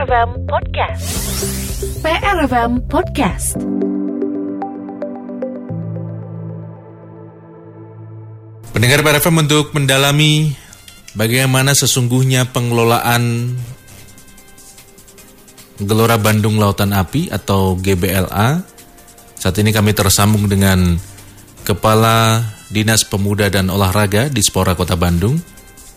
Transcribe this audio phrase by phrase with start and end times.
[0.00, 1.04] PRFM Podcast.
[2.00, 3.52] PRFM Podcast.
[8.72, 10.56] Pendengar PRFM untuk mendalami
[11.12, 13.52] bagaimana sesungguhnya pengelolaan
[15.84, 18.64] Gelora Bandung Lautan Api atau GBLA.
[19.36, 20.96] Saat ini kami tersambung dengan
[21.60, 22.40] Kepala
[22.72, 25.36] Dinas Pemuda dan Olahraga di Spora Kota Bandung,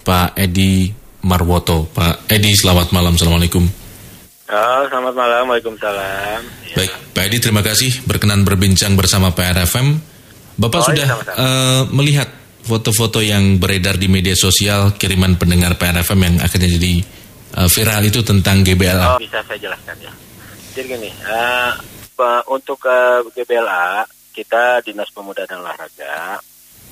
[0.04, 0.92] Pak Edi
[1.24, 1.88] Marwoto.
[1.88, 3.16] Pak Edi, selamat malam.
[3.16, 3.83] Assalamualaikum.
[4.44, 5.44] Oh, selamat malam.
[5.48, 6.40] Waalaikumsalam.
[6.68, 6.76] Ya.
[6.76, 9.96] Baik, Pak Edi terima kasih berkenan berbincang bersama PRFM.
[10.60, 12.28] Bapak oh, sudah ya, uh, melihat
[12.64, 16.94] foto-foto yang beredar di media sosial kiriman pendengar PRFM yang akhirnya jadi
[17.56, 19.16] uh, viral itu tentang GBLA.
[19.16, 20.12] Oh, bisa saya jelaskan ya.
[20.76, 21.72] Jadi gini, uh,
[22.52, 24.04] untuk uh, GBLA
[24.36, 26.42] kita Dinas Pemuda dan Olahraga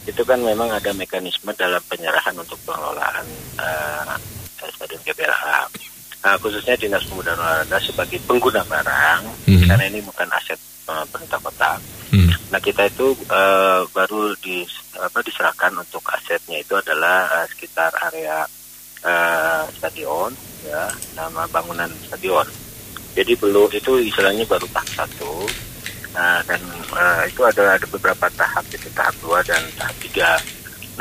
[0.07, 3.27] itu kan memang ada mekanisme dalam penyerahan untuk pengelolaan
[3.59, 4.15] uh,
[4.55, 5.90] stadion GBLA.
[6.21, 9.67] Nah, khususnya Dinas Pemuda Olahraga sebagai pengguna barang, mm-hmm.
[9.67, 11.71] karena ini bukan aset uh, pemerintah kota.
[12.13, 12.29] Mm.
[12.53, 14.61] Nah, kita itu uh, baru di,
[15.01, 18.45] apa, diserahkan untuk asetnya itu adalah uh, sekitar area
[19.01, 20.29] uh, stadion,
[20.61, 22.45] ya, nama bangunan stadion.
[23.17, 25.49] Jadi belum itu istilahnya baru tahap satu
[26.11, 26.59] Nah, dan
[26.91, 30.31] uh, itu ada ada beberapa tahap itu tahap dua dan tahap tiga.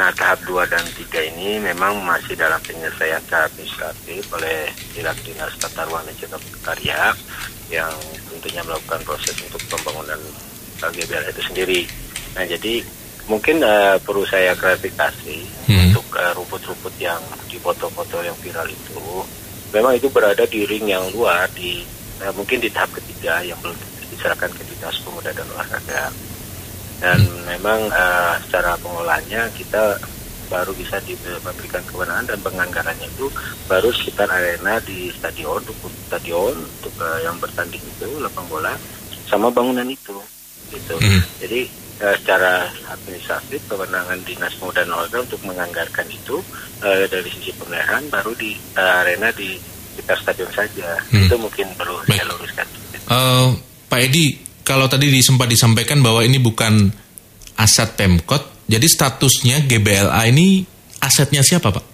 [0.01, 5.53] Nah, tahap dua dan tiga ini memang masih dalam penyelesaian tahap administratif oleh Dinas Dinas
[5.61, 7.13] Tata Ruang dan Cipta Karya
[7.69, 7.93] yang
[8.33, 10.17] tentunya melakukan proses untuk pembangunan
[10.81, 11.81] GBL itu sendiri.
[12.33, 12.81] Nah, jadi
[13.29, 15.93] mungkin uh, perlu saya klarifikasi hmm.
[15.93, 17.21] untuk uh, rumput-rumput yang
[17.53, 19.05] di foto-foto yang viral itu,
[19.69, 21.85] memang itu berada di ring yang luar di
[22.25, 23.77] uh, mungkin di tahap ketiga yang belum
[24.09, 26.09] diserahkan ke Dinas Pemuda dan Olahraga.
[27.01, 27.45] Dan hmm.
[27.57, 29.97] memang uh, secara pengelolaannya kita
[30.51, 33.31] baru bisa diberikan kewenangan dan penganggarannya itu
[33.71, 38.75] baru sekitar arena di stadion untuk stadion untuk uh, yang bertanding itu lapang bola
[39.31, 40.19] sama bangunan itu
[40.75, 40.99] gitu.
[40.99, 41.23] Hmm.
[41.39, 41.71] Jadi
[42.03, 46.43] uh, secara administratif kewenangan dinas pemuda dan olahraga untuk menganggarkan itu
[46.83, 49.55] uh, dari sisi pemeliharaan baru di uh, arena di
[49.95, 50.99] sekitar stadion saja.
[51.15, 51.31] Hmm.
[51.31, 52.11] Itu mungkin perlu Baik.
[52.11, 52.67] saya luruskan.
[53.07, 53.55] Uh,
[53.91, 54.39] Pak Edi,
[54.71, 56.95] kalau tadi sempat disampaikan bahwa ini bukan
[57.59, 60.63] aset Pemkot, jadi statusnya GBLA ini
[61.03, 61.85] asetnya siapa, Pak?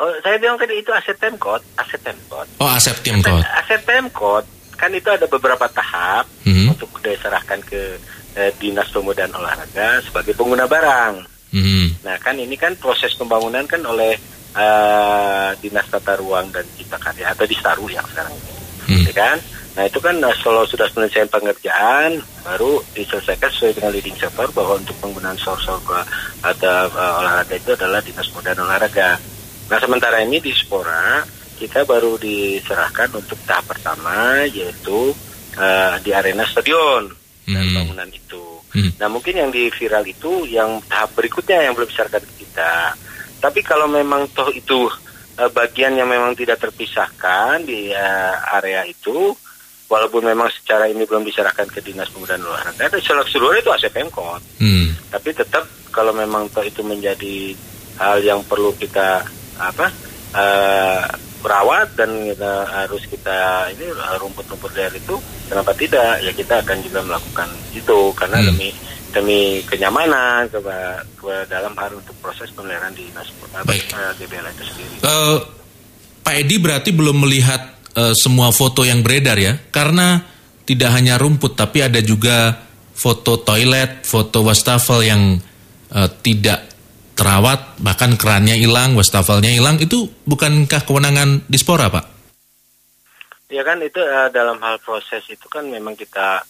[0.00, 2.48] Oh, saya bilang tadi itu aset Pemkot, aset Pemkot.
[2.64, 3.44] Oh, aset Pemkot.
[3.44, 4.44] Aset, aset Pemkot
[4.80, 6.74] kan itu ada beberapa tahap hmm.
[6.74, 8.00] untuk diserahkan ke
[8.40, 11.28] eh, Dinas Pemuda dan Olahraga sebagai pengguna barang.
[11.52, 11.92] Hmm.
[12.08, 14.16] Nah, kan ini kan proses pembangunan kan oleh
[14.56, 18.52] uh, Dinas Tata Ruang dan Cipta Karya atau Distaru yang sekarang ini.
[18.88, 19.04] Hmm.
[19.06, 19.36] Ya kan?
[19.72, 24.76] Nah itu kan eh, kalau sudah selesai pengerjaan baru diselesaikan sesuai dengan leading sector bahwa
[24.76, 25.64] untuk penggunaan source
[26.42, 29.16] atau uh, olahraga itu adalah dinas muda dan olahraga.
[29.72, 31.24] Nah sementara ini di Spora
[31.56, 35.14] kita baru diserahkan untuk tahap pertama yaitu
[35.56, 37.08] uh, di arena stadion
[37.48, 37.54] hmm.
[37.54, 38.44] dan bangunan itu.
[38.76, 38.92] Hmm.
[39.00, 42.92] Nah mungkin yang di viral itu yang tahap berikutnya yang belum diserahkan ke kita.
[43.40, 44.90] Tapi kalau memang toh itu
[45.40, 49.32] uh, bagian yang memang tidak terpisahkan di uh, area itu
[49.92, 53.92] walaupun memang secara ini belum diserahkan ke dinas pemuda dan olahraga itu seluruh itu aset
[53.92, 55.12] pemkot hmm.
[55.12, 57.52] tapi tetap kalau memang itu menjadi
[58.00, 59.20] hal yang perlu kita
[59.60, 59.92] apa
[60.32, 61.04] uh,
[61.44, 65.20] perawat dan kita harus kita ini rumput-rumput liar itu
[65.52, 68.48] kenapa tidak ya kita akan juga melakukan itu karena hmm.
[68.48, 68.68] demi
[69.12, 70.56] demi kenyamanan ke,
[71.20, 74.96] ke dalam hal untuk proses pemeliharaan di dinas uh, GBL itu sendiri.
[75.04, 75.36] Uh,
[76.24, 80.24] Pak Edi berarti belum melihat uh, semua foto yang beredar ya, karena
[80.62, 85.22] tidak hanya rumput tapi ada juga foto toilet, foto wastafel yang
[85.90, 86.70] uh, tidak
[87.18, 92.04] terawat, bahkan kerannya hilang, wastafelnya hilang, itu bukankah kewenangan Dispora, Pak?
[93.52, 96.40] Ya kan itu uh, dalam hal proses itu kan memang kita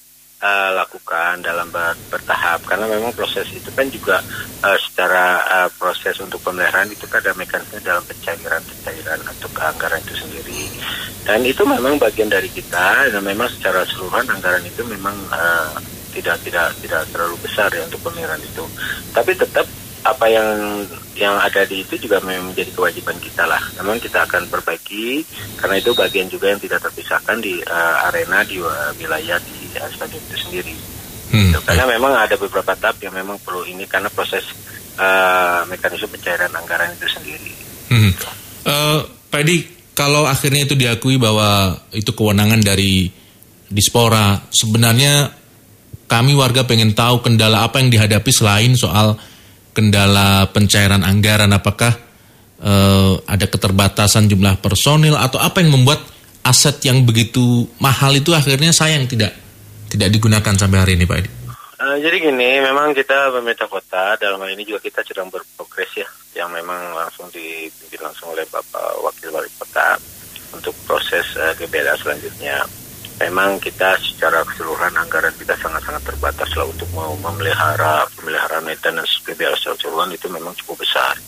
[0.43, 2.67] uh, lakukan dalam ber bertahap.
[2.67, 4.21] Karena memang proses itu kan juga
[4.67, 10.15] uh, secara uh, proses untuk pemeliharaan itu kan ada mekanisme dalam pencairan-pencairan atau anggaran itu
[10.19, 10.63] sendiri.
[11.23, 15.79] Dan itu memang bagian dari kita dan memang secara seluruhan anggaran itu memang uh,
[16.13, 18.67] tidak tidak tidak terlalu besar ya untuk pemeliharaan itu.
[19.15, 19.65] Tapi tetap
[20.03, 20.83] apa yang
[21.15, 23.63] yang ada di itu juga memang menjadi kewajiban kita lah.
[23.79, 25.23] Memang kita akan perbaiki
[25.63, 29.91] karena itu bagian juga yang tidak terpisahkan di uh, arena di uh, wilayah di uh,
[29.93, 30.75] stadion itu sendiri.
[31.33, 31.57] Hmm.
[31.65, 34.45] Karena memang ada beberapa tahap yang memang perlu ini karena proses
[35.01, 37.53] uh, mekanisme pencairan anggaran itu sendiri.
[37.89, 38.13] Hmm.
[38.13, 38.29] Gitu.
[38.69, 39.01] Uh,
[39.33, 39.65] Pak Edi,
[39.97, 43.09] kalau akhirnya itu diakui bahwa itu kewenangan dari
[43.73, 45.33] Dispora, sebenarnya
[46.05, 49.17] kami warga pengen tahu kendala apa yang dihadapi selain soal
[49.73, 51.97] kendala pencairan anggaran apakah
[52.61, 56.05] uh, ada keterbatasan jumlah personil atau apa yang membuat
[56.45, 59.33] aset yang begitu mahal itu akhirnya sayang tidak
[59.93, 61.31] tidak digunakan sampai hari ini Pak Edi?
[61.83, 66.09] Uh, jadi gini, memang kita pemerintah kota dalam hal ini juga kita sedang berprogres ya,
[66.41, 70.01] yang memang langsung dipimpin langsung oleh Bapak Wakil Wali Kota
[70.57, 72.65] untuk proses uh, eh, GBLA selanjutnya.
[73.21, 79.59] Memang kita secara keseluruhan anggaran kita sangat-sangat terbatas lah untuk mau memelihara pemeliharaan maintenance GBLA
[79.59, 81.19] secara keseluruhan itu memang cukup besar.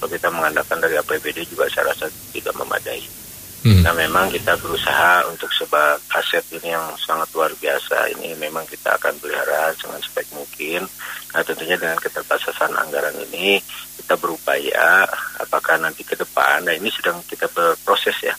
[0.00, 3.17] Kalau kita mengandalkan dari APBD juga saya rasa tidak memadai.
[3.58, 3.82] Hmm.
[3.82, 8.94] Nah memang kita berusaha untuk sebab aset ini yang sangat luar biasa ini memang kita
[8.94, 10.86] akan pelihara dengan sebaik mungkin.
[11.34, 13.58] Nah tentunya dengan keterbatasan anggaran ini
[13.98, 15.02] kita berupaya
[15.42, 18.34] apakah nanti ke depan, nah ini sedang kita berproses ya.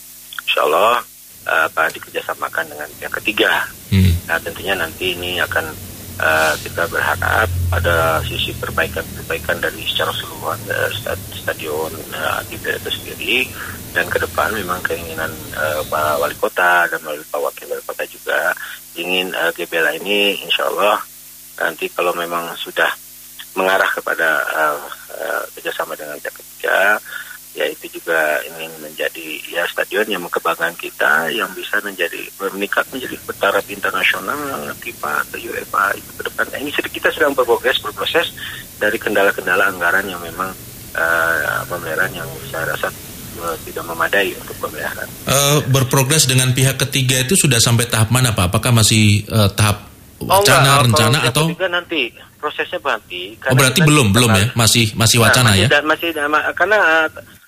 [0.47, 1.03] Insya Allah
[1.45, 3.67] uh, apa dikerjasamakan dengan yang ketiga.
[3.91, 4.15] Hmm.
[4.23, 5.88] Nah tentunya nanti ini akan
[6.19, 10.91] uh, kita berharap ada sisi perbaikan-perbaikan dari secara keseluruhan uh,
[11.33, 13.47] stadion uh, itu sendiri.
[13.89, 18.05] Dan ke depan memang keinginan uh, Pak Wali Kota dan melalui Pak Wakil Wali Kota
[18.05, 18.53] juga
[18.93, 21.01] ingin uh, GBLA ini insya Allah
[21.59, 22.87] nanti kalau memang sudah
[23.57, 24.79] mengarah kepada uh,
[25.11, 27.01] uh, kerjasama dengan pihak ketiga
[27.57, 33.17] ya itu juga ingin menjadi ya stadion yang kebanggaan kita yang bisa menjadi meningkat menjadi
[33.25, 36.45] bertaraf internasional FIFA atau UEFA ke depan.
[36.51, 38.35] Nah, ini kita sedang berprogres berproses
[38.75, 40.51] dari kendala-kendala anggaran yang memang
[40.99, 42.91] uh, pemeliharaan yang saya rasa
[43.39, 45.07] uh, tidak memadai untuk pemeliharaan.
[45.23, 48.51] Uh, berprogres dengan pihak ketiga itu sudah sampai tahap mana Pak?
[48.51, 49.87] Apakah masih uh, tahap
[50.19, 53.39] wacana oh, rencana atau nanti prosesnya nanti.
[53.47, 56.27] Oh berarti belum belum ya masih masih nah, wacana nah, masih, ya?
[56.27, 56.77] masih karena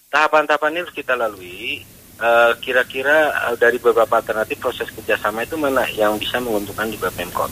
[0.07, 1.83] tahapan-tahapan ini harus kita lalui.
[2.21, 7.49] Eh, kira-kira uh, dari beberapa alternatif proses kerjasama itu mana yang bisa menguntungkan juga Pemkot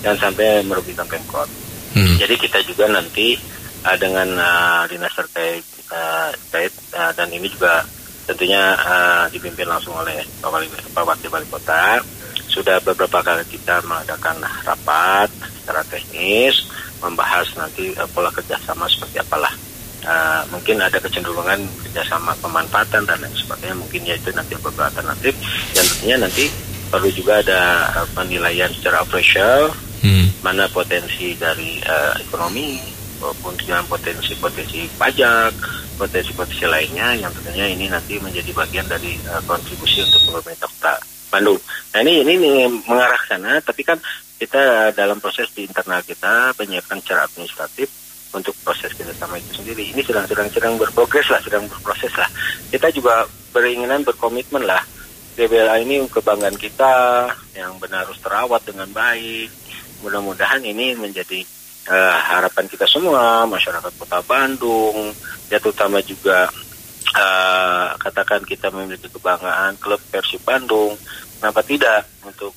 [0.00, 1.48] dan sampai merugikan Pemkot.
[1.96, 2.16] Hmm.
[2.16, 3.36] Jadi kita juga nanti
[3.84, 7.84] uh, dengan uh, dinas terkait, uh, terkait uh, dan ini juga
[8.30, 11.98] tentunya uh, dipimpin langsung oleh Pak Wali, Pak Wakil Wali Kota
[12.50, 15.30] sudah beberapa kali kita mengadakan rapat
[15.62, 16.66] secara teknis
[17.02, 19.50] membahas nanti uh, pola kerjasama seperti apalah
[20.06, 25.34] uh, mungkin ada kecenderungan kerjasama pemanfaatan dan lain sebagainya mungkin ya itu nanti beberapa alternatif
[25.74, 26.44] dan tentunya nanti
[26.90, 29.74] perlu juga ada uh, penilaian secara operasional
[30.04, 30.44] hmm.
[30.44, 32.80] mana potensi dari uh, ekonomi
[33.20, 35.52] maupun dengan potensi-potensi pajak
[36.00, 40.94] potensi-potensi lainnya yang tentunya ini nanti menjadi bagian dari uh, kontribusi untuk pemerintah kota
[41.30, 41.60] Bandung.
[41.94, 44.00] Nah ini, ini mengarah sana, tapi kan
[44.40, 47.86] kita dalam proses di internal kita penyiapan secara administratif
[48.34, 49.94] untuk proses kerjasama itu sendiri.
[49.94, 52.26] Ini sedang sedang berprogres lah, sedang berproses lah.
[52.72, 54.82] Kita juga beringinan berkomitmen lah.
[55.38, 56.92] GBLA ini kebanggaan kita
[57.54, 59.50] yang benar harus terawat dengan baik.
[60.00, 61.44] Mudah-mudahan ini menjadi
[61.88, 65.12] uh, harapan kita semua, masyarakat Kota Bandung,
[65.52, 66.48] ya terutama juga
[67.16, 70.94] uh, katakan kita memiliki kebanggaan klub Persib Bandung.
[71.40, 72.52] Kenapa tidak untuk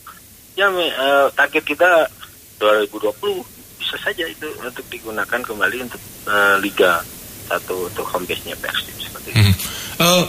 [0.54, 2.06] ya uh, target kita
[2.60, 3.10] 2020
[3.80, 7.02] bisa saja itu untuk digunakan kembali untuk uh, Liga
[7.50, 9.40] satu untuk home base-nya Persib seperti itu.
[9.40, 9.56] Hmm.
[10.00, 10.26] Uh,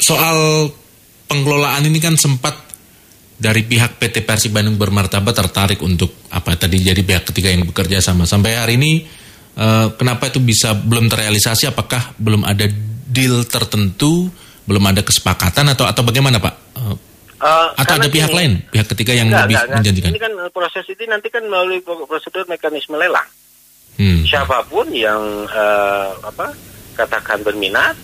[0.00, 0.38] soal
[1.30, 2.63] pengelolaan ini kan sempat
[3.34, 7.98] dari pihak PT Persib Bandung bermartabat tertarik untuk apa tadi jadi pihak ketiga yang bekerja
[7.98, 9.02] sama sampai hari ini
[9.58, 12.70] uh, kenapa itu bisa belum terrealisasi apakah belum ada
[13.10, 14.30] deal tertentu
[14.64, 16.54] belum ada kesepakatan atau atau bagaimana Pak?
[16.78, 16.96] Uh,
[17.44, 20.10] Uh, Atau ada pihak ini, lain, pihak ketiga yang enggak, lebih enggak, menjanjikan?
[20.16, 23.28] Ini kan eh, proses ini nanti kan melalui prosedur mekanisme lelang.
[24.00, 24.24] Hmm.
[24.24, 26.56] Siapa pun yang uh, apa
[26.96, 28.00] katakan berminat,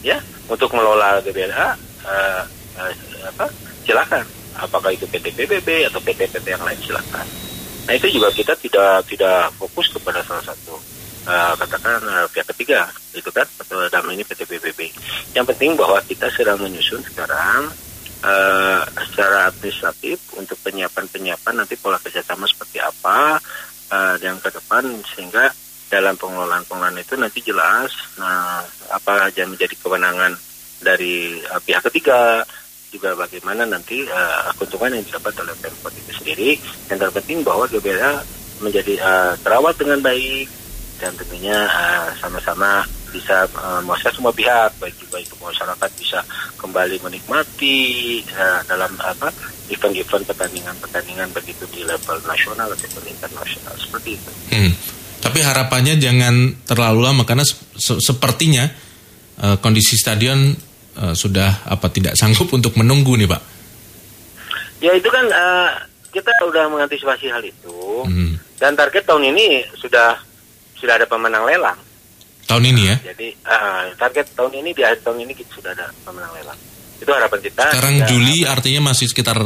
[0.00, 0.16] ya
[0.48, 1.68] untuk mengelola GBLA,
[2.08, 2.42] uh,
[2.80, 2.92] uh,
[3.28, 3.52] apa
[3.84, 4.24] silakan.
[4.58, 7.26] Apakah itu PT PBB atau PT-PT yang lain silakan.
[7.86, 10.76] Nah itu juga kita tidak tidak fokus kepada salah satu
[11.24, 14.80] uh, katakan uh, pihak ketiga itu kan atau dalam ini PT PBB.
[15.36, 17.70] Yang penting bahwa kita sedang menyusun sekarang
[18.24, 23.38] uh, secara administratif untuk penyiapan-penyiapan nanti pola kerjasama seperti apa
[23.92, 24.84] uh, yang ke depan
[25.14, 25.52] sehingga
[25.88, 27.88] dalam pengelolaan-pengelolaan itu nanti jelas
[28.20, 28.60] nah
[28.92, 30.36] apa aja menjadi kewenangan
[30.84, 32.44] dari uh, pihak ketiga
[32.88, 36.50] juga bagaimana nanti uh, keuntungan yang didapat oleh Pemkot itu sendiri
[36.88, 38.24] yang terpenting bahwa GBLA
[38.64, 40.48] menjadi uh, terawat dengan baik
[40.98, 41.54] dan tentunya
[42.18, 46.20] sama-sama uh, bisa uh, semua pihak baik juga itu masyarakat bisa
[46.58, 49.30] kembali menikmati uh, dalam apa
[49.70, 54.30] event-event pertandingan-pertandingan begitu di level nasional ataupun internasional seperti itu.
[54.52, 54.72] Hmm.
[55.18, 58.66] Tapi harapannya jangan terlalu lama karena se sepertinya
[59.44, 60.67] uh, kondisi stadion
[60.98, 63.42] uh, sudah apa tidak sanggup untuk menunggu nih pak.
[64.82, 65.70] Ya itu kan uh,
[66.10, 68.58] kita sudah mengantisipasi hal itu hmm.
[68.58, 70.18] dan target tahun ini sudah
[70.78, 71.78] sudah ada pemenang lelang
[72.48, 72.96] Tahun ini ya?
[73.12, 76.56] Jadi uh, target tahun ini di akhir tahun ini kita sudah ada pemenang lelang.
[76.96, 77.76] Itu harapan kita.
[77.76, 79.36] Sekarang Juli artinya masih sekitar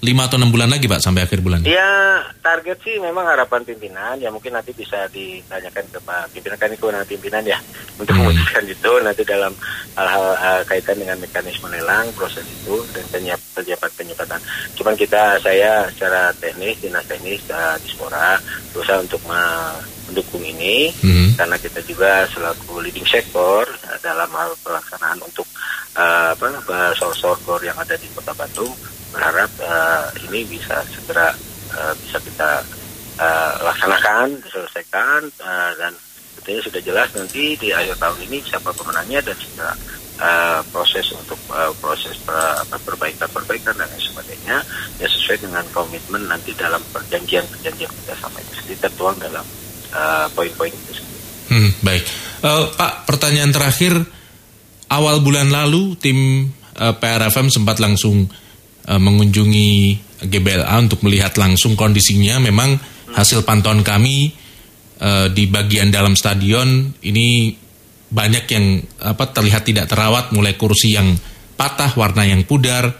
[0.00, 1.60] 5 atau 6 bulan lagi Pak sampai akhir bulan.
[1.62, 6.68] Ya target sih memang harapan pimpinan ya mungkin nanti bisa ditanyakan ke Pak pimpinan kan
[6.68, 7.58] itu kewenangan pimpinan ya
[7.94, 8.24] untuk Hmm.
[8.26, 9.52] memutuskan itu nanti dalam
[9.92, 14.40] hal-hal uh, kaitan dengan mekanisme lelang proses itu dan penyiap, penyiapan penyekatan.
[14.72, 18.40] Cuman kita saya secara teknis dinas teknis uh, Dispora
[18.72, 21.36] berusaha untuk me- mendukung ini Mhm.
[21.36, 25.44] karena kita juga selaku leading sektor uh, dalam hal pelaksanaan untuk
[25.92, 28.72] uh, apa uh, sor-sorgor yang ada di Kota Bandung
[29.10, 31.34] berharap uh, ini bisa segera
[31.74, 32.62] uh, bisa kita
[33.18, 35.92] uh, laksanakan diselesaikan uh, dan
[36.40, 39.72] tentunya sudah jelas nanti di akhir tahun ini siapa pemenangnya dan segera
[40.20, 42.16] uh, proses untuk uh, proses
[42.70, 44.56] perbaikan-perbaikan dan lain sebagainya
[44.96, 49.44] ya sesuai dengan komitmen nanti dalam perjanjian-perjanjian kita sama itu sendiri tertuang dalam
[49.92, 51.20] uh, poin-poin itu sendiri.
[51.50, 52.04] Hmm, baik.
[52.40, 53.94] Eh, Pak, pertanyaan terakhir.
[54.90, 58.26] Awal bulan lalu tim PRFM sempat langsung
[58.88, 59.70] mengunjungi
[60.24, 62.40] GBLA untuk melihat langsung kondisinya.
[62.40, 62.76] Memang
[63.12, 64.32] hasil pantauan kami
[65.00, 67.54] eh, di bagian dalam stadion ini
[68.10, 68.66] banyak yang
[69.06, 71.14] apa terlihat tidak terawat, mulai kursi yang
[71.54, 72.90] patah, warna yang pudar,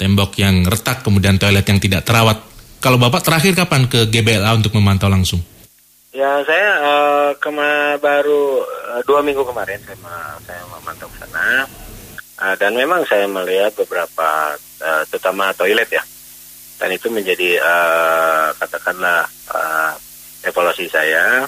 [0.00, 2.40] tembok yang retak, kemudian toilet yang tidak terawat.
[2.80, 5.40] Kalau Bapak terakhir kapan ke GBLA untuk memantau langsung?
[6.14, 8.62] Ya saya eh, kema baru
[8.96, 9.98] eh, dua minggu kemarin saya
[10.46, 11.66] saya memantau sana
[12.34, 16.02] Eh, dan memang saya melihat beberapa eh, terutama toilet ya
[16.78, 19.92] dan itu menjadi eh, katakanlah eh,
[20.48, 21.46] evaluasi saya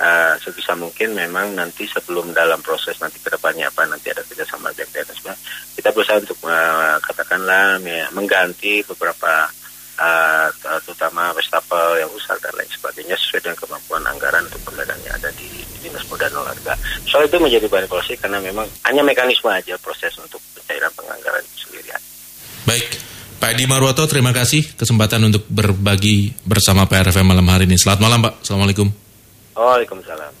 [0.00, 4.72] eh, sebisa mungkin memang nanti sebelum dalam proses nanti ke depannya apa nanti ada kerjasama
[4.72, 5.36] dengan dan
[5.76, 7.78] kita berusaha untuk eh, katakanlah
[8.16, 9.46] mengganti beberapa
[10.00, 10.48] eh,
[10.82, 15.30] terutama wastafel yang rusak dan lain sebagainya sesuai dengan kemampuan anggaran untuk pembedahan yang ada
[15.36, 16.78] di Dinas Muda Olahraga.
[17.10, 21.42] Soal itu menjadi bahan evaluasi karena memang hanya mekanisme aja proses untuk pencairan penganggaran.
[22.62, 22.94] Baik,
[23.42, 27.74] Pak Edi Marwato, terima kasih kesempatan untuk berbagi bersama PRFM malam hari ini.
[27.74, 28.38] Selamat malam, Pak.
[28.46, 28.86] Assalamualaikum.
[29.58, 30.32] Waalaikumsalam.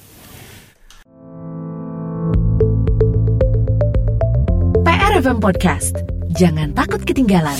[4.86, 5.98] PRFM Podcast.
[6.38, 7.58] Jangan takut ketinggalan.